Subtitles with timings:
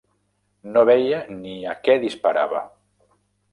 [0.77, 2.65] No veia ni a què disparava!